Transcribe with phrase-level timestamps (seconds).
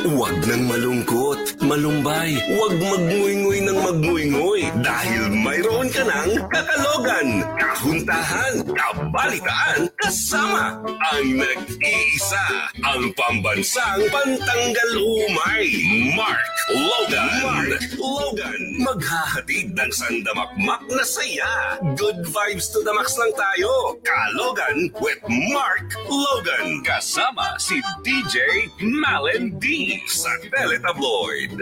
[0.00, 9.92] Huwag nang malungkot, malumbay, huwag magnguy-nguy ng magnguy-nguy dahil mayroon ka ng kakalogan, kahuntahan, kabalitaan,
[10.00, 15.68] kasama ang nag-iisa, ang pambansang pantanggal umay,
[16.16, 17.30] Mark Logan.
[17.42, 18.62] Mark Logan.
[18.78, 21.82] Maghahatid ng sandamakmak na saya.
[21.98, 23.98] Good vibes to the max lang tayo.
[24.06, 25.18] Kalogan with
[25.50, 26.86] Mark Logan.
[26.86, 31.56] Kasama si DJ Malen D sa Teletabloid.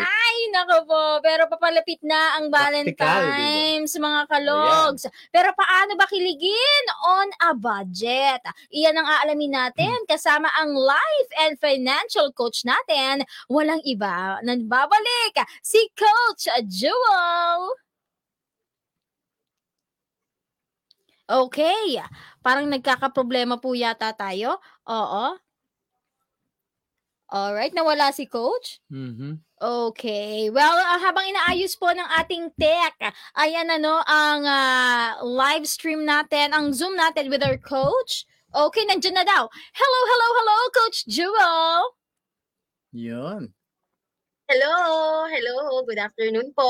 [0.00, 1.04] Ay, nako po.
[1.20, 5.04] Pero papalapit na ang Valentine's, mga kalogs.
[5.28, 8.40] Pero paano ba kiligin on a budget?
[8.72, 13.26] Iyan ang aalamin natin kasama ang life and financial coach natin.
[13.52, 14.40] Walang iba.
[14.40, 17.76] Nagbabalik si Coach Jewel.
[21.30, 22.02] Okay.
[22.42, 24.58] Parang nagkakaproblema po yata tayo.
[24.90, 25.38] Oo.
[27.30, 28.82] Alright, nawala si Coach.
[28.90, 29.38] Mhm.
[29.62, 30.50] Okay.
[30.50, 32.98] Well, ah, habang inaayos po ng ating tech,
[33.38, 38.26] ayan ano ang ah, live stream natin, ang Zoom natin with our coach.
[38.50, 39.46] Okay, nandiyan na daw.
[39.46, 41.94] Hello, hello, hello, Coach Jewel.
[42.90, 43.54] Yun.
[44.50, 44.74] Hello,
[45.30, 45.86] hello.
[45.86, 46.66] Good afternoon po.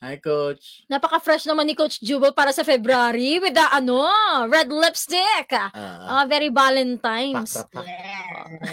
[0.00, 0.88] Hi, Coach.
[0.88, 4.08] Napaka-fresh naman ni Coach Jewel para sa February with the ano,
[4.48, 5.52] red lipstick.
[5.52, 5.68] Ah,
[6.08, 7.60] Ah, very Valentine's.
[7.60, 8.72] pak, pak, pak.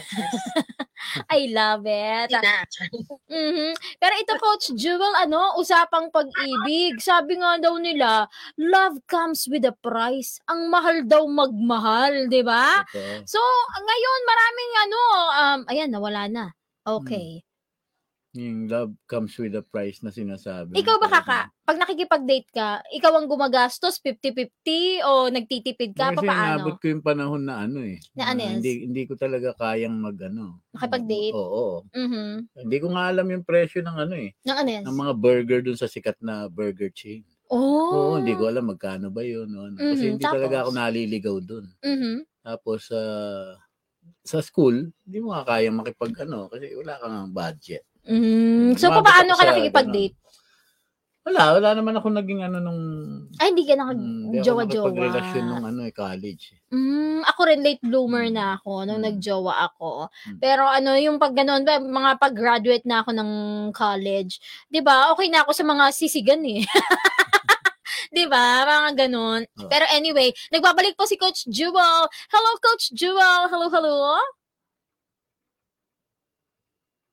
[1.35, 2.31] I love it.
[3.27, 3.75] Mhm.
[3.99, 7.03] Pero ito, Coach Jewel, ano, usapang pag-ibig.
[7.03, 10.39] Sabi nga daw nila, love comes with a price.
[10.47, 12.79] Ang mahal daw magmahal, di ba?
[12.79, 13.27] Ito.
[13.27, 13.43] So,
[13.75, 14.99] ngayon, maraming ano,
[15.35, 16.45] um, ayan, nawala na.
[16.87, 17.43] Okay.
[18.35, 20.75] Yung love comes with a price na sinasabi.
[20.75, 21.07] Ikaw ba.
[21.07, 21.39] Kaka?
[21.65, 26.61] Pag nakikipag-date ka, ikaw ang gumagastos, 50-50, o nagtitipid ka, Kasi paano?
[26.61, 27.97] inabot ko yung panahon na ano eh.
[28.13, 30.59] Na ano hindi, hindi ko talaga kayang mag ano.
[30.75, 31.33] Makipag-date?
[31.33, 31.87] Oo.
[31.95, 32.51] Mhm.
[32.59, 34.29] Hindi ko nga alam yung presyo ng ano eh.
[34.43, 34.69] Ng ano?
[34.83, 37.23] Ng mga burger dun sa sikat na burger chain.
[37.47, 38.13] Oh.
[38.13, 39.47] Oo, hindi ko alam magkano ba yun.
[39.55, 39.79] Ano.
[39.79, 40.79] Kasi Mhm, hindi talaga ako tapos?
[40.83, 41.65] naliligaw dun.
[41.81, 42.15] Mhm.
[42.43, 43.55] Tapos ah,
[44.21, 47.85] sa school, hindi mo nga kaya makipag ano kasi wala kang budget.
[48.05, 50.15] Mm, so, Umabot paano ako ka sa nakikipag-date?
[51.25, 52.81] Wala, wala naman ako naging ano nung
[53.41, 54.93] Ay, hindi ka Hmm, Hindi ako nakipagrelasyon
[55.41, 55.49] nakag-jowa-jowa.
[55.49, 56.43] nung ano eh, college.
[56.69, 59.07] Mm, ako rin late bloomer na ako nung Mm.
[59.09, 59.91] nagjowa ako.
[60.29, 60.37] Mm.
[60.37, 63.31] Pero ano, yung pag ganun, ba, mga pag-graduate na ako ng
[63.73, 64.37] college,
[64.69, 65.09] 'di ba?
[65.17, 66.61] Okay na ako sa mga sisigan eh.
[68.13, 68.61] 'Di ba?
[68.63, 69.41] Mga ganun.
[69.57, 69.65] Oh.
[69.65, 72.05] Pero anyway, nagbabalik po si Coach Jewel.
[72.29, 73.49] Hello Coach Jewel.
[73.49, 74.13] Hello, hello.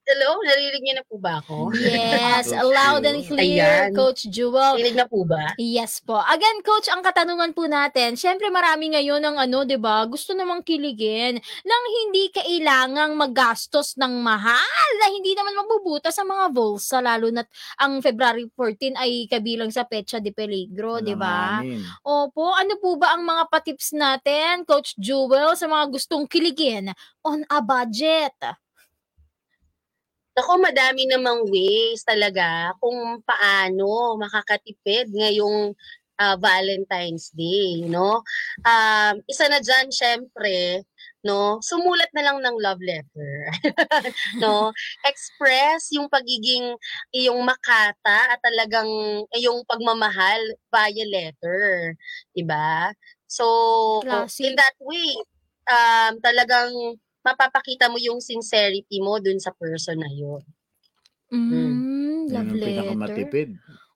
[0.02, 1.70] Hello, narinig niyo na po ba ako?
[1.78, 3.94] Yes, Coach loud and clear, Ayan.
[3.94, 4.74] Coach Jewel.
[4.74, 5.54] Narinig na po ba?
[5.62, 6.18] Yes po.
[6.18, 10.02] Again, coach, ang katanungan po natin, syempre marami ngayon ng ano, 'di ba?
[10.10, 16.50] Gusto namang kiligin nang hindi kailangang maggastos ng mahal na hindi naman mabubuta sa mga
[16.50, 17.46] bulsa lalo na
[17.78, 21.62] ang February 14 ay kabilang sa Pecha de Peligro, 'di ba?
[22.02, 26.90] Opo, ano po ba ang mga patips natin, Coach Jewel, sa mga gustong kiligin
[27.22, 28.34] on a budget?
[30.32, 35.76] Ako, madami namang ways talaga kung paano makakatipid ngayong
[36.16, 38.24] ah, Valentine's Day, no?
[38.64, 40.86] Um, isa na dyan, syempre,
[41.20, 41.62] no?
[41.62, 43.52] Sumulat na lang ng love letter.
[44.42, 44.74] no?
[45.06, 46.74] Express yung pagiging
[47.14, 48.88] iyong makata at talagang
[49.36, 51.94] iyong pagmamahal via letter,
[52.34, 52.90] 'di ba?
[53.30, 53.46] So,
[54.04, 54.52] Classic.
[54.52, 55.16] in that way,
[55.70, 60.42] um, talagang mapapakita mo yung sincerity mo dun sa person na yun.
[61.32, 62.68] Mm, Yan love ang letter.
[62.68, 63.48] pinakamatipid.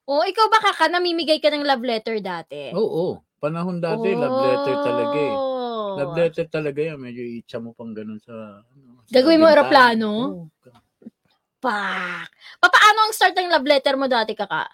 [0.07, 2.71] Oh, ikaw ba kaka namimigay ka ng love letter dati?
[2.71, 5.35] Oo, panahon dati, love letter talaga eh.
[5.35, 5.99] Oh.
[5.99, 6.97] Love letter talaga yan.
[7.01, 8.63] Medyo itcha mo pang ganun sa...
[8.63, 10.09] Ano, sa Gagawin mo aeroplano?
[10.13, 10.43] Oo.
[11.57, 12.29] Pak.
[12.61, 14.69] Papaano ang start ng love letter mo dati, kaka?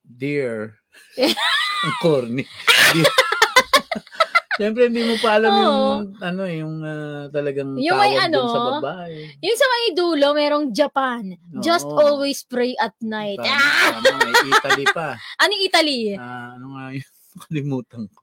[0.00, 0.78] Dear.
[1.84, 2.46] ang corny.
[2.94, 3.10] Dear.
[4.54, 5.80] Siyempre, hindi mo pa alam yung,
[6.16, 9.14] ano, yung ah, talagang Yung may tawag dun sa ano, babae.
[9.40, 11.22] Yung sa may dulo, merong Japan.
[11.58, 11.98] Just Oo.
[11.98, 13.34] always pray at night.
[13.36, 13.98] Tama, Ah!
[14.00, 15.18] tama, may Italy pa.
[15.36, 15.98] Ano yung Italy?
[16.14, 17.02] Ah, ano nga yun?
[17.34, 18.18] Nakalimutan ko.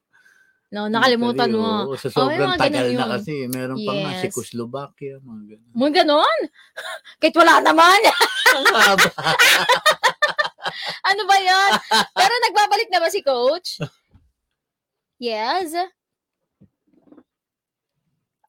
[0.72, 1.72] No, nakalimutan Italy, mo.
[1.84, 2.00] oo.
[2.00, 3.12] sa Oh, may sobrang mga tagal na yun.
[3.12, 3.34] kasi.
[3.46, 4.22] Meron pa nga, Yes.
[4.24, 5.72] Czechoslovakia, mga ganun.
[5.76, 6.40] Mga ganon?
[7.20, 8.00] Kahit wala naman.
[8.50, 9.08] Ang haba.
[11.04, 11.72] ano ba yan?
[12.16, 13.84] Pero nagbabalik na ba si coach?
[15.20, 15.76] Yes.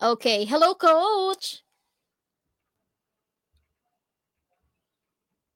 [0.02, 0.44] Okay.
[0.46, 1.62] Hello, coach.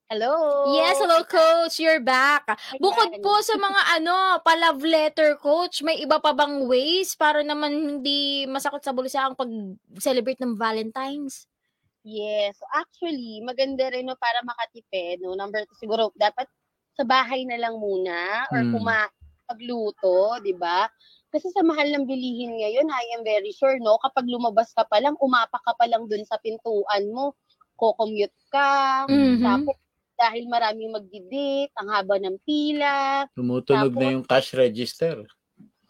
[0.07, 0.71] Hello!
[0.71, 2.47] Yes, hello coach, you're back.
[2.79, 7.99] Bukod po sa mga ano, pa-love letter coach, may iba pa bang ways para naman
[7.99, 11.51] hindi masakit sa bulsa ang pag-celebrate ng Valentine's?
[12.07, 12.55] Yes.
[12.63, 15.27] So actually, maganda rin no, para makatipid.
[15.27, 15.35] No?
[15.35, 16.47] Number two, siguro, dapat
[16.95, 18.79] sa bahay na lang muna or Mm.
[18.79, 19.11] kuma
[19.51, 20.87] pagluto, di ba?
[21.35, 23.99] Kasi sa mahal ng bilihin ngayon, I am very sure, no?
[23.99, 27.35] Kapag lumabas ka pa lang, umapa ka pa lang dun sa pintuan mo,
[27.77, 29.43] ko-commute ka, Mhm.
[29.43, 29.77] tapos
[30.17, 35.21] dahil maraming magdi-date, ang haba ng pila, Tumutunog na Tapos- yung cash register.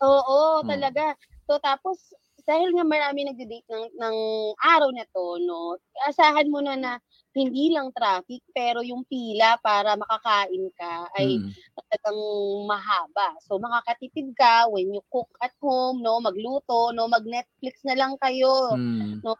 [0.02, 0.68] Oo, Hmm.
[0.68, 1.14] talaga.
[1.46, 2.10] So tapos
[2.42, 4.16] dahil nga marami nagde-date ng ng
[4.58, 5.78] araw na to, no.
[6.04, 6.92] Asahan mo na na
[7.36, 11.54] hindi lang traffic pero yung pila para makakain ka ay Mm.
[11.76, 12.20] talagang
[12.68, 13.36] mahaba.
[13.44, 18.78] So makakatipid ka when you cook at home, no, magluto, no, mag-Netflix na lang kayo,
[18.78, 19.22] Mm.
[19.24, 19.36] no.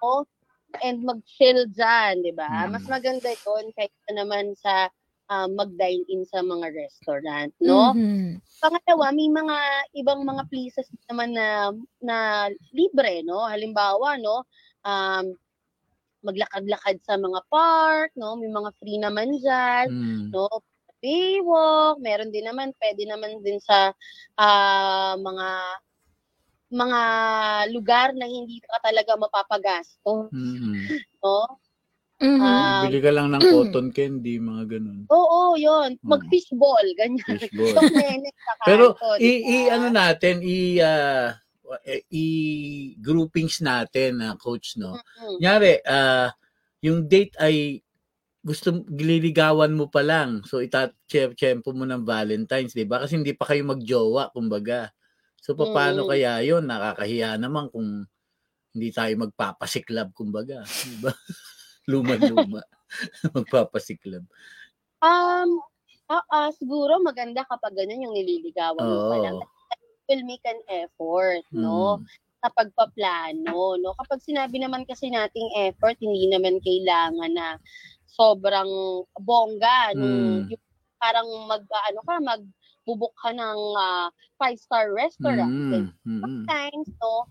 [0.84, 2.66] And mag-chill dyan, 'di ba?
[2.66, 2.70] Mm.
[2.70, 4.88] Mas maganda 'yon kaysa naman sa
[5.32, 7.96] ah, mag-dine in sa mga restaurant, no?
[7.96, 8.40] Mhm.
[8.62, 9.58] Pangalawa, may mga
[10.00, 11.70] ibang mga places naman na
[12.04, 12.18] na
[12.74, 13.44] libre, no?
[13.46, 14.44] Halimbawa, no,
[14.86, 15.36] um,
[16.26, 18.34] maglakad-lakad sa mga park, no?
[18.34, 20.24] May mga free naman diyan, Mm.
[20.34, 20.50] no?
[20.98, 23.94] Baywalk, meron din naman, pwede naman din sa
[24.34, 25.48] ah, mga
[26.66, 27.00] mga
[27.70, 30.90] lugar na hindi ka talaga mapapagasto, Mm.
[31.22, 31.62] no?
[32.16, 32.40] Mhm.
[32.40, 35.04] Ah, Bili ka lang ng cotton candy, mga ganun.
[35.12, 36.00] Oo, 'yun.
[36.00, 36.08] Mm.
[36.08, 37.36] Mag-fishball, ganyan.
[37.36, 37.76] Fishball.
[38.64, 41.36] Pero i, i ano natin, i ah,
[42.12, 42.26] i
[43.00, 44.98] groupings natin na coach no.
[45.20, 45.36] Mm.
[45.40, 46.30] Kunyari, ah,
[46.84, 47.82] yung date ay
[48.44, 50.42] gusto gililigawan mo pa lang.
[50.46, 53.02] So itatsyempo mo ng Valentine's, 'di ba?
[53.04, 54.90] Kasi hindi pa kayo magjowa, kumbaga.
[55.42, 56.10] So paano Mm.
[56.10, 56.64] kaya 'yon?
[56.70, 58.06] Nakakahiya naman kung
[58.76, 61.12] hindi tayo magpapasiklab, kumbaga, 'di ba?
[61.90, 62.62] Luma-luma.
[63.36, 64.24] magpapasiklab.
[65.02, 65.60] Um,
[66.10, 69.36] ah, siguro maganda kapag ganun yung nililigawan mo pa lang.
[70.06, 71.98] Will make an effort, no?
[71.98, 72.02] Mm.
[72.38, 73.90] Sa pagpaplano, no?
[73.98, 77.58] Kapag sinabi naman kasi nating effort, hindi naman kailangan na
[78.06, 78.70] sobrang
[79.18, 80.46] bongga, Mm.
[80.46, 80.62] yung
[80.96, 84.08] parang mag, ano ka, magbubuk ka ng ah,
[84.38, 85.50] five-star restaurant.
[85.50, 85.90] Mm.
[86.06, 86.20] Mm.
[86.22, 87.26] Sometimes, no,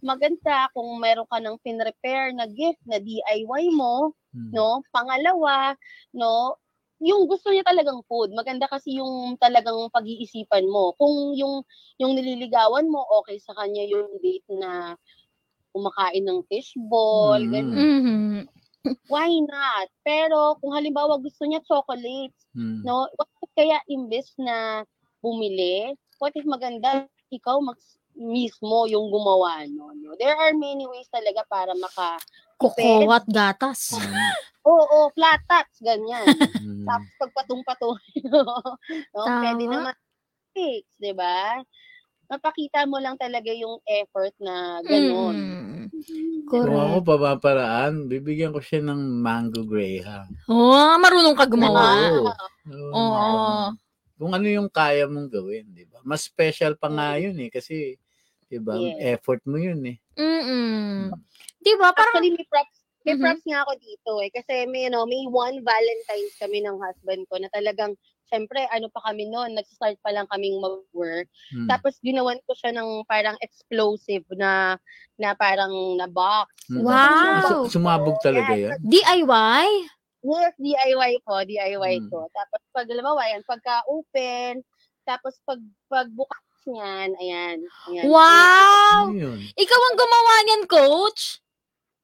[0.00, 4.54] maganda kung meron ka ng pin-repair na gift na DIY mo, Mm.
[4.54, 4.86] no?
[4.94, 5.74] Pangalawa,
[6.14, 6.54] no,
[7.00, 8.32] yung gusto niya talagang food.
[8.36, 10.92] Maganda kasi yung talagang pag-iisipan mo.
[11.00, 11.64] Kung yung
[12.00, 14.94] yung nililigawan mo, okay sa kanya yung date na
[15.72, 17.52] kumakain ng fishball, Mm.
[17.52, 17.78] ganyan.
[17.80, 18.48] Mhm.
[19.10, 19.88] Why not?
[20.06, 22.84] Pero kung halimbawa gusto niya chocolates, Mm.
[22.86, 24.84] no, what if kaya imbes na
[25.22, 27.78] bumili, what if maganda ikaw mag
[28.20, 30.12] mismo yung gumawa no, no?
[30.20, 32.20] There are many ways talaga para maka
[32.60, 33.96] Koko at gatas.
[34.68, 36.36] Oo, flat tops, ganyan.
[36.60, 36.84] Mm.
[36.84, 37.96] Tapos pagpatong-patong,
[38.28, 38.44] no?
[39.16, 39.40] Tama.
[39.40, 39.96] Pwede naman
[40.52, 41.56] fix, di ba?
[42.28, 45.36] Mapakita mo lang talaga yung effort na gano'n.
[45.40, 45.84] Mm.
[46.46, 47.08] Kung ako Correct.
[47.08, 50.28] papaparaan, bibigyan ko siya ng mango graham.
[50.50, 52.10] Oh, marunong ka gumawa.
[52.12, 52.32] Oo.
[52.92, 53.72] Oo.
[54.20, 56.04] Kung ano yung kaya mong gawin, di ba?
[56.04, 57.96] Mas special pa nga yun eh, kasi,
[58.50, 58.98] di ba, Yes.
[59.14, 59.96] effort mo yun eh.
[60.18, 61.14] Mm.
[61.56, 61.94] Di ba?
[61.94, 63.22] Parang, Actually, may props, may Mhm.
[63.22, 64.30] props nga ako dito eh.
[64.30, 67.94] Kasi may, you know, may one Valentine's kami ng husband ko na talagang,
[68.26, 71.30] syempre, ano pa kami noon, nag-start pa lang kaming mag-work.
[71.50, 71.66] Hmm.
[71.66, 74.74] Tapos ginawan ko siya ng parang explosive na
[75.14, 76.50] na parang na box.
[76.66, 76.82] Hmm.
[76.82, 77.66] Wow.
[77.66, 78.78] Su- Sumabog talaga yan.
[78.82, 79.66] DIY?
[80.20, 82.08] Yes, DIY po, DIY Hmm.
[82.08, 82.18] ko.
[82.30, 84.60] Tapos pag halimbawa yan, pagka open,
[85.02, 85.58] tapos pag
[85.88, 88.04] pagbukas niyan, ayan, ayan.
[88.08, 89.12] Wow!
[89.12, 89.38] Yun?
[89.54, 91.40] Ikaw ang gumawa niyan, coach?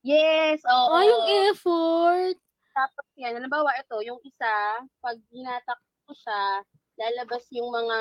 [0.06, 0.86] Yes, oo.
[0.92, 2.36] Oh, yung effort.
[2.76, 6.62] Tapos yan, halimbawa ito, yung isa, pag hinatak ko siya,
[7.00, 7.98] lalabas yung mga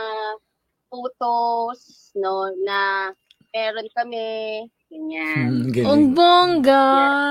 [0.92, 3.10] photos, no, na
[3.56, 5.48] meron kami, ganyan.
[5.66, 6.12] Ang galing.
[6.14, 6.88] bongga.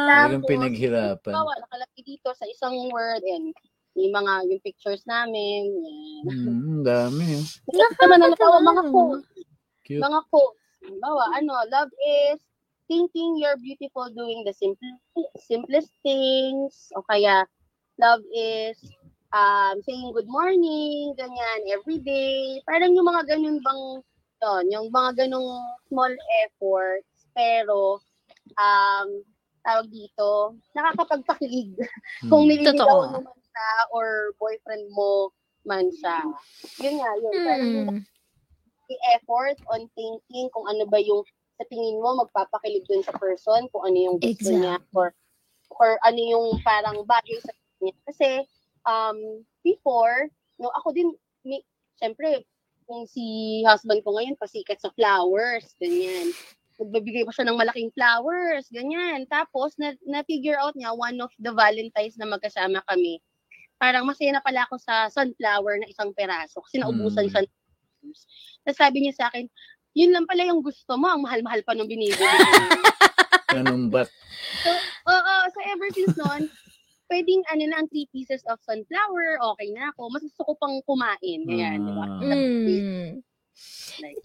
[0.09, 1.33] Talagang Tapos, pinaghirapan.
[1.37, 3.52] Halimbawa, nakalagay dito sa isang word, and
[3.95, 6.27] yung mga, yung pictures namin, yan.
[6.27, 7.43] Hmm, dami.
[7.71, 9.27] Tapos naman, halimbawa, mga quotes,
[9.87, 10.03] Cute.
[10.03, 10.61] mga quotes.
[10.85, 12.39] Halimbawa, ano, love is
[12.91, 14.99] thinking you're beautiful doing the simple,
[15.39, 17.47] simplest things, o kaya,
[18.03, 18.77] love is
[19.33, 22.61] um, saying good morning, ganyan, every day.
[22.67, 23.83] Parang yung mga ganun bang,
[24.43, 26.13] yun, yung mga ganung small
[26.45, 28.03] efforts, pero,
[28.59, 29.09] um,
[29.65, 31.79] tawag dito, nakakapagpakilig.
[32.27, 32.29] Hmm.
[32.29, 33.23] Kung nililigaw Totoo.
[33.23, 35.31] mo siya or boyfriend mo
[35.63, 36.19] man siya.
[36.83, 37.35] Yun nga, yun.
[37.39, 37.99] Hmm.
[39.17, 41.25] effort on thinking kung ano ba yung
[41.57, 44.59] sa tingin mo magpapakilig dun sa person, kung ano yung gusto Exact.
[44.59, 45.15] niya or
[45.71, 47.95] or ano yung parang bagay sa kanya.
[48.11, 48.31] Kasi
[48.85, 50.29] um before,
[50.61, 51.09] no, ako din,
[51.43, 51.65] may,
[51.97, 52.45] syempre,
[52.85, 56.31] kung si husband ko ngayon, pasikat sa flowers, ganyan.
[56.77, 59.25] Nagbibigay pa siya ng malaking flowers, ganyan.
[59.33, 63.25] Tapos, na, na-figure out niya, one of the Valentines na magkasama kami,
[63.76, 67.33] parang masaya na pala ako sa sunflower na isang peraso kasi naubusan Mm.
[67.33, 67.43] siya.
[68.64, 69.49] Tapos sabi niya sa akin,
[69.93, 72.19] yun lang pala yung gusto mo, ang mahal-mahal pa nung binibili.
[73.54, 74.02] Ganun ba?
[75.07, 76.50] Oo, so ever since noon,
[77.07, 80.11] pwedeng ano na ang three pieces of sunflower, okay na ako.
[80.11, 81.40] Mas gusto ko pang kumain.
[81.47, 82.07] Ayan, di ba?
[82.19, 83.23] Mm.
[84.02, 84.19] Like,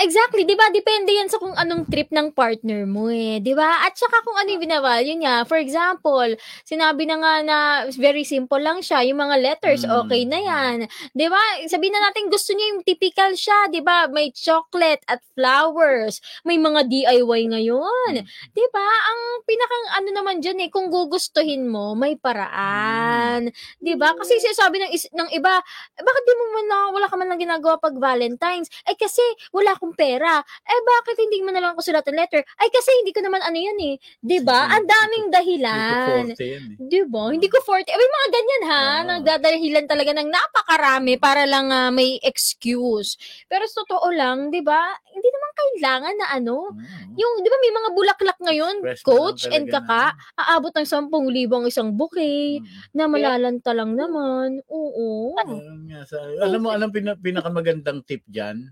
[0.00, 0.72] Exactly, 'di ba?
[0.72, 3.84] Depende 'yan sa kung anong trip ng partner mo eh, 'di ba?
[3.84, 6.24] At saka kung ano yung binawal, yun nga, for example,
[6.64, 7.56] sinabi na nga na
[8.00, 9.92] very simple lang siya, yung mga letters, Mm.
[10.00, 10.76] okay na 'yan.
[11.12, 11.42] 'Di ba?
[11.68, 14.08] Sabihin na natin gusto niya yung typical siya, 'di ba?
[14.08, 18.24] May chocolate at flowers, may mga DIY ngayon.
[18.56, 18.86] 'Di ba?
[19.12, 23.52] Ang pinakang ano naman diyan eh, kung gugustuhin mo, may paraan.
[23.76, 24.16] 'Di ba?
[24.16, 25.60] Kasi sinasabi ng is- ng iba,
[25.92, 28.72] "Eh, bakit di mo man lang, wala ka man lang ginagawa pag Valentine's?
[28.88, 29.20] Eh kasi
[29.52, 30.38] wala akong pera.
[30.62, 32.42] Eh bakit hindi mo na lang ako sulatan letter?
[32.56, 33.94] Ay kasi hindi ko naman ano yan eh.
[34.20, 34.70] 'Di ba?
[34.70, 35.70] Ang daming dahilan.
[35.70, 36.76] Hindi ko forte yan eh.
[36.80, 37.22] 'Di ba?
[37.30, 37.88] Hindi ko 40.
[37.88, 38.82] Eh, may mga ganyan ha.
[38.82, 39.06] Oo.
[39.10, 43.16] Nagdadahilan talaga ng napakarami para lang ah, may excuse.
[43.46, 44.80] Pero sa totoo lang, 'di ba?
[45.10, 46.56] Hindi naman kailangan na ano.
[46.70, 47.14] Oo.
[47.16, 51.10] Yung, 'di ba may mga bulaklak ngayon, coach and kaka, aabot ng 10,000
[51.50, 52.66] ang isang bouquet Mm.
[52.92, 54.62] na malalanta lang naman.
[54.66, 55.34] Oo.
[55.36, 58.70] Ayun nga, sa- alam mo, alam pina, pinakamagandang tip dyan?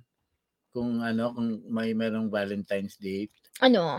[0.78, 3.26] Kung ano, kung may merong Valentine's Day.
[3.58, 3.98] Ano?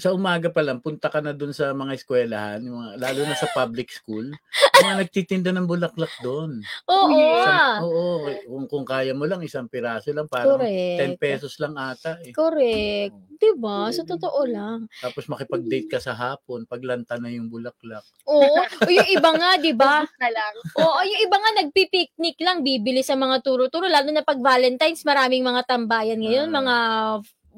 [0.00, 3.36] Sa umaga pa lang, punta ka na dun sa mga eskwelahan, yung mga, lalo na
[3.36, 4.24] sa public school.
[4.78, 6.60] mga nagtitinda ng bulaklak doon.
[6.86, 7.12] Oo.
[7.12, 8.06] Isang- Oo,
[8.44, 11.20] kung, kung kaya mo lang, isang piraso lang, parang 10 Correct.
[11.20, 12.32] pesos lang ata eh.
[12.32, 13.12] Correct.
[13.12, 13.24] Oo.
[13.36, 13.92] 'Di ba?
[13.92, 14.88] Sa totoo lang.
[14.96, 18.00] Tapos makipag-date ka sa hapon, paglanta na yung bulaklak.
[18.24, 18.56] Oo.
[18.64, 20.08] O yung iba nga, 'di ba?
[20.16, 20.52] na lang.
[20.74, 25.44] Oo, yung iba nga nagpi-picnic lang, bibili sa mga turo-turo lalo na pag Valentine's, maraming
[25.44, 26.56] mga tambayan ngayon, Ah.
[26.56, 26.76] mga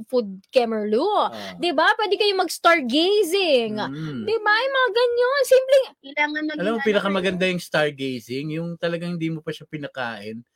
[0.06, 1.02] food kemerlu.
[1.02, 1.58] Ah.
[1.58, 1.90] 'Di ba?
[1.98, 3.74] Pwede kayo mag-stargazing.
[3.74, 4.22] Mm.
[4.22, 4.52] 'Di ba?
[4.54, 9.28] Yung mga ganyan, simpleng Kailangan maging Alam mo, ano pinakamaganda yung stargazing, yung talagang hindi
[9.34, 10.46] mo pa siya pinakain.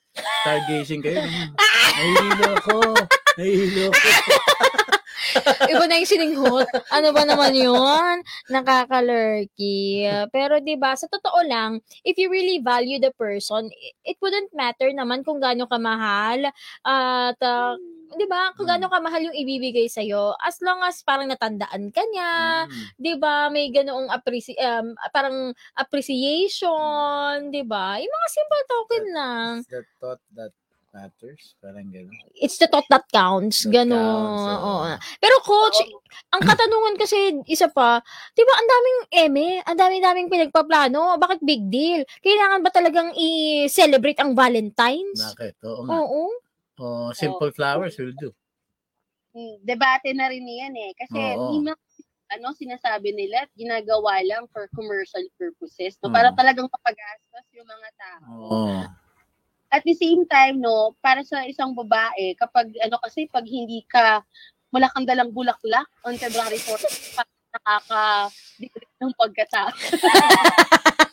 [0.45, 1.25] Stargazing kayo.
[1.25, 2.79] Nahihilo ako.
[3.41, 4.09] Nahihilo ako.
[5.73, 6.69] Iba na yung sininghot.
[6.93, 8.21] Ano ba naman yun?
[8.53, 10.05] Nakakalurky.
[10.29, 14.53] Pero 'di ba sa totoo lang, if you really value the person, i- it wouldn't
[14.53, 16.53] matter naman kung gaano kamahal
[16.85, 17.75] at ah,
[18.13, 18.53] 'di ba?
[18.53, 20.01] Kung gaano kamahal yung ibibigay sa
[20.39, 22.33] as long as parang natandaan ka niya,
[22.67, 22.85] Mm.
[22.99, 23.49] 'di ba?
[23.49, 27.97] May ganoong appreci- um, parang appreciation, 'di ba?
[27.97, 29.53] Yung mga simple token lang.
[29.61, 30.53] It's the thought that
[30.93, 31.57] matters.
[31.59, 32.13] Parang gano'n.
[32.37, 33.65] It's the thought that counts.
[33.65, 33.97] That Ganon.
[33.97, 34.75] counts, oo.
[35.19, 35.81] Pero coach,
[36.29, 38.05] ang katanungan kasi isa pa,
[38.37, 42.05] 'di ba ang daming eme, ang daming-daming pinagpaplano, bakit big deal?
[42.21, 45.17] Kailangan ba talagang i-celebrate ang Valentine's?
[45.33, 45.65] Bakit?
[45.65, 45.93] Oo nga.
[45.97, 46.23] Oo.
[46.83, 48.35] Oh, simple flowers will do.
[49.39, 50.91] Mm, debate na rin yan eh.
[50.99, 51.55] Kasi Oo.
[51.55, 51.79] di ma-
[52.33, 55.95] ano sinasabi nila, ginagawa lang for commercial purposes.
[56.03, 56.11] No?
[56.11, 56.15] Oo.
[56.17, 58.27] Para talagang mapagastos yung mga tao.
[58.35, 58.83] Oo.
[59.73, 64.21] At the same time, no, para sa isang babae, kapag ano kasi, pag hindi ka,
[64.69, 66.77] wala kang dalang bulaklak on February 4,
[67.17, 68.05] parang nakaka
[69.01, 69.71] ng pagkatao.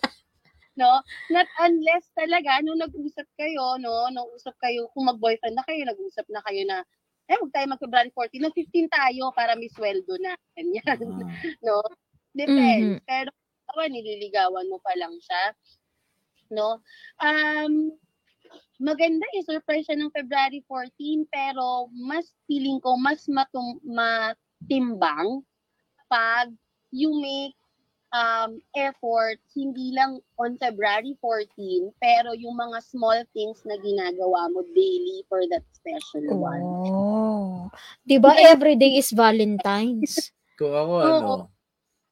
[0.80, 1.04] no?
[1.28, 6.26] Not unless talaga, nung nag-usap kayo, no, nung usap kayo, kung mag-boyfriend na kayo, nag-usap
[6.32, 6.82] na kayo na,
[7.30, 10.34] eh, huwag tayo mag-February 14, no, 15 tayo para may sweldo na.
[10.56, 10.96] Ganyan Ah.
[11.68, 11.84] no?
[12.34, 12.98] Depends.
[12.98, 13.06] Mhm.
[13.06, 13.30] Pero
[13.76, 15.44] awa, nililigawan mo pa lang siya.
[16.50, 16.82] No?
[17.22, 17.94] Um,
[18.82, 25.46] maganda yung surprise siya ng February 14, pero mas feeling ko, mas matum matimbang
[26.10, 26.50] pag
[26.90, 27.54] you make
[28.12, 34.66] um, effort, hindi lang on February 14, pero yung mga small things na ginagawa mo
[34.74, 36.66] daily for that special one.
[36.90, 37.70] Oh.
[38.06, 40.34] 'Di ba every day is Valentine's?
[40.60, 41.06] Kung ako, Oo.
[41.08, 41.30] ano,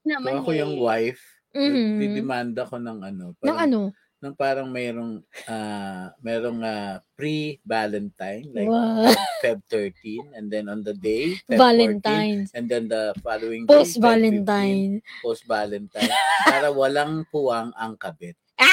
[0.08, 0.60] Naman kung ako eh.
[0.63, 2.00] yung wife, Mhm.
[2.00, 3.82] didemanda ko ng ano, Ng parang, ano?
[4.17, 9.13] Ng parang mayroong, ah, mayroong ah, pre-Valentine, like Wow.
[9.39, 12.50] Feb 13, and then on the day, Feb 14, Valentine's.
[12.53, 14.91] and then the following day, Feb 15, Post-Valentine.
[15.21, 16.12] post-Valentine,
[16.43, 18.33] para walang puwang ang kabit.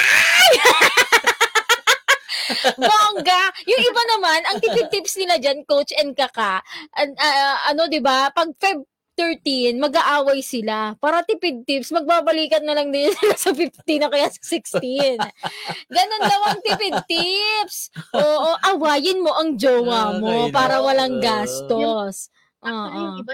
[2.77, 3.43] Bongga!
[3.65, 6.61] Yung iba naman, ang tipid tips nila dyan, coach and kaka,
[6.95, 8.81] an- ah, ano, di ba, pag Feb
[9.15, 10.99] 13, mag-aaway sila.
[10.99, 15.19] Para tipid tips, magbabalikan na lang din sila sa 15 na kaya sa 16.
[15.89, 17.95] Ganon daw ang tipid tips.
[18.13, 22.29] Oo, awayin mo ang jowa mo Ah, para walang gastos.
[22.65, 23.21] Actually, yung Oo.
[23.21, 23.33] iba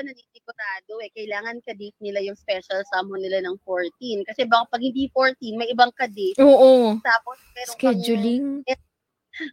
[0.50, 1.10] sigurado eh.
[1.14, 4.26] Kailangan ka-date nila yung special summon nila ng 14.
[4.26, 6.34] Kasi baka pag hindi 14, may ibang ka-date.
[6.42, 6.98] Oo.
[6.98, 8.46] Tapos meron kang- Scheduling.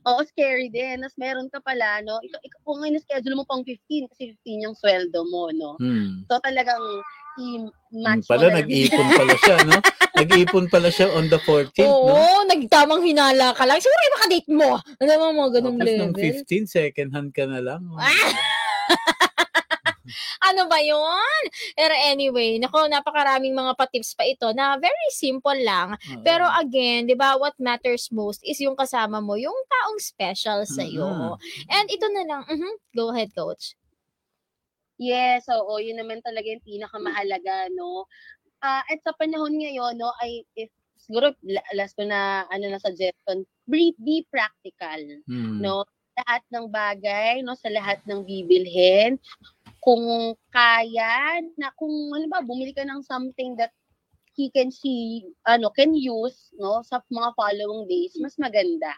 [0.07, 1.01] Oo, scary din.
[1.01, 2.17] Tapos meron ka pala, no?
[2.19, 5.77] Ikaw, ikaw kung ngayon schedule mo pang 15 kasi 15 yung sweldo mo, no?
[5.77, 6.25] Hmm.
[6.27, 6.81] So talagang
[7.37, 8.57] i-match mo pala, na lang.
[8.65, 9.77] nag-iipon pala siya, no?
[10.17, 12.49] nag-iipon pala siya on the 14th, Oo, no?
[12.49, 13.77] nagtamang hinala ka lang.
[13.77, 14.69] Siguro yung makadate mo.
[14.81, 16.45] Ano mo mga ganung Tapos nung level.
[16.49, 17.81] 15, second hand ka na lang.
[17.93, 18.56] Ah!
[20.43, 21.43] Ano ba yon?
[21.73, 25.95] Pero anyway, nako, napakaraming mga pa-tips pa ito na very simple lang.
[25.95, 26.23] Oo.
[26.23, 30.83] Pero again, 'di ba, what matters most is yung kasama mo, yung taong special sa
[30.83, 31.07] iyo.
[31.07, 31.33] Mhm.
[31.69, 32.41] And ito na lang.
[32.45, 33.77] mhm, Go ahead, coach.
[34.97, 38.09] Yes, oo, yun naman talaga yung pinakamahalaga, no?
[38.57, 42.81] Ah, at sa panahon ngayon, no, ay if siguro la- last ko na ano na
[42.81, 44.97] suggestion, be, be practical,
[45.29, 45.61] Hmm.
[45.61, 45.85] no?
[46.17, 49.21] Lahat ng bagay, no, sa lahat ng bibilhin,
[49.87, 53.71] kung kaya na kung ano ba bumili ka ng something that
[54.35, 58.91] he can see ano can use no sa mga following days mas maganda.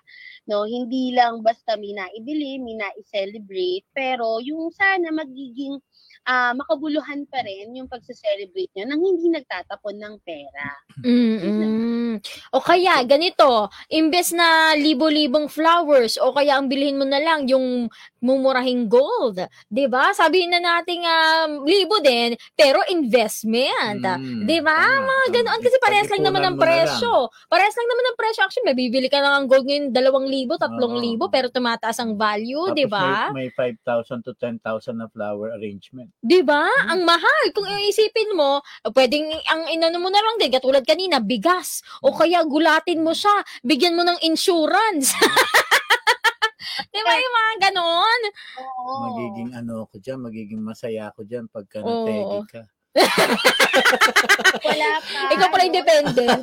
[0.49, 5.77] No hindi lang basta may naibili may na-celebrate pero yung sana magiging
[6.25, 10.67] ah, makabuluhan pa rin yung pagse-celebrate nyo nang hindi nagtatapon ng pera.
[11.05, 12.19] Mm
[12.51, 17.87] O kaya, ganito, imbes na libo-libong flowers, o kaya ang bilhin mo na lang yung
[18.19, 19.39] mumurahing gold.
[19.67, 24.01] 'di ba Sabihin na nating um, libo din, pero investment.
[24.01, 24.43] Hmm.
[24.43, 24.75] 'Di ba?
[24.75, 25.59] Tama, Mga ganoon.
[25.59, 26.69] Kasi parehas lang naman Pag-ipunan ng mo na lang.
[26.89, 27.11] presyo.
[27.47, 28.41] Parehas lang naman ng presyo.
[28.41, 31.27] Actually, may bibili ka na ng gold ngayon, 2,000, 3,000, Oo.
[31.27, 33.31] pero tumataas ang value, 'di ba?
[33.31, 34.59] May, may 5,000 to 10,000
[34.93, 36.09] na flower arrangement.
[36.19, 36.65] 'Di ba?
[36.65, 36.89] Hmm.
[36.91, 37.43] Ang mahal.
[37.51, 38.59] Kung iisipin mo,
[38.89, 42.19] pwedeng ang inano mo na lang din katulad kanina, bigas o Hmm.
[42.19, 45.13] kaya gulatin mo siya, bigyan mo ng insurance.
[46.91, 48.21] 'Di ba yung mga ganon?
[48.59, 51.87] oo Magiging ano ako dyan, magiging masaya ako dyan pagka Oo.
[52.03, 52.63] nategi ka.
[54.65, 56.41] wala pa Ikaw pala independent.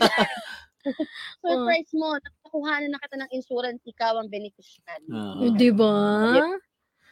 [1.43, 5.35] surprise mo nakukuha na kita ng insurance ikaw ang beneficiary Ah.
[5.59, 5.93] 'Di ba?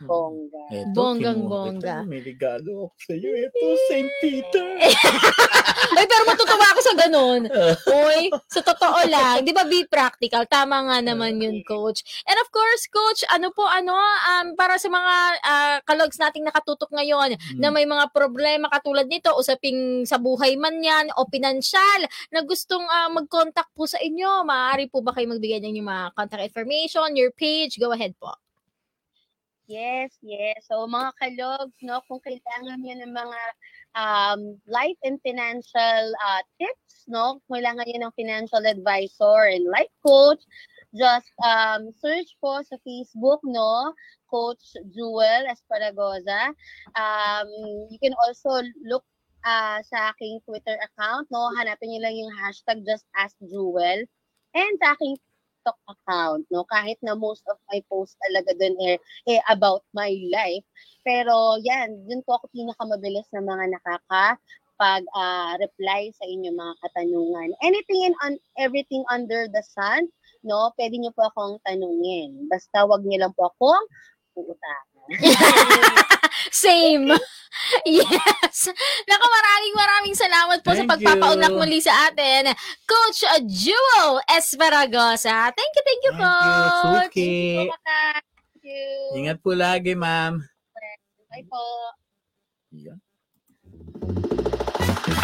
[0.03, 2.03] Bongga Eto, Bonggang bongga.
[2.03, 2.09] kita.
[2.11, 3.31] May regalo ako sa iyo.
[3.31, 4.11] Ito, St.
[4.19, 4.67] Peter.
[5.99, 7.43] Ay, pero matutuwa ako sa ganun.
[7.87, 10.43] Uy, sa totoo lang, di ba be practical?
[10.49, 12.03] Tama nga naman yun, coach.
[12.27, 16.91] And of course, coach, ano po, ano, um, para sa mga ah, kalogs nating nakatutok
[16.91, 22.43] ngayon, na may mga problema katulad nito, usaping sa buhay man yan, o pinansyal, na
[22.43, 26.45] gustong ah, mag-contact po sa inyo, maaari po ba kayo magbigay ng inyong mga contact
[26.49, 28.33] information, your page, go ahead po.
[29.65, 30.69] Yes, yes.
[30.69, 33.41] So mga kalogs, no, kung kailangan niyo ng mga
[33.97, 40.45] um, life and financial uh, tips, no, kailangan niyo ng financial advisor and life coach,
[40.93, 43.97] just um, search po sa Facebook, no,
[44.29, 46.53] Coach Jewel Esparagoza.
[46.93, 47.49] Um,
[47.89, 49.09] you can also look
[49.49, 54.05] uh, sa aking Twitter account, no, hanapin niyo lang yung hashtag just ask Jewel.
[54.53, 55.17] And sa aking
[55.65, 60.13] TikTok account, no, kahit na most of my posts talaga dun eh, eh, about my
[60.29, 60.61] life.
[61.01, 64.37] Pero yan, dun po ako pinakamabilis na mga nakaka
[64.77, 67.49] pag ah, reply sa inyong mga katanungan.
[67.65, 70.05] Anything and on everything under the sun,
[70.45, 72.45] no, pwede niyo po akong tanungin.
[72.53, 73.85] Basta wag niyo lang po akong
[74.37, 74.94] uutakan.
[76.65, 77.13] Same.
[77.87, 78.59] Yes.
[79.07, 81.59] Naku, maraming maraming salamat po sa Thank pagpapaunlak you.
[81.61, 82.51] muli sa atin.
[82.85, 85.55] Coach Jewel Esparagosa.
[85.55, 86.83] Thank you, thank you, Thank you, Coach.
[86.83, 87.37] Suki.
[87.71, 88.87] Thank you.
[89.23, 90.43] Ingat po lagi, ma'am.
[91.31, 91.63] Bye po.
[92.75, 92.99] Yan.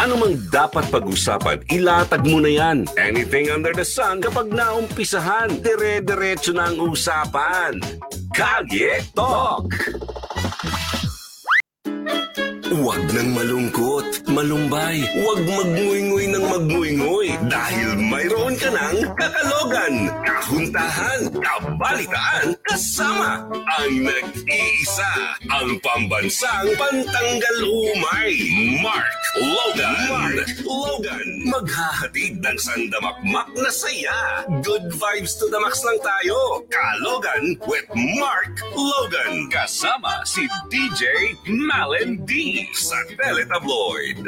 [0.01, 2.89] Ano mang dapat pag-usapan, ilatag mo na yan.
[2.97, 7.77] Anything under the sun kapag naumpisahan, dire-diretso na ang usapan.
[8.31, 9.67] Kalye Talk!
[12.71, 20.07] Huwag nang malungkot, malumbay, huwag magngui-ngui ng magngui-ngui dahil mayroon ka ng kakalogan,
[20.41, 23.45] kahuntahan, kabalitaan, kasama
[23.77, 28.33] ang nag-iisa, ang pambansang pantanggal umay,
[28.81, 29.93] Mark Logan.
[30.09, 34.49] Mark Logan, maghahatid ng sandamakmak na saya.
[34.65, 36.65] Good vibes to the max lang tayo.
[36.73, 37.85] Kalogan with
[38.17, 39.45] Mark Logan.
[39.53, 44.25] Kasama si DJ Malen D sa Teletabloid.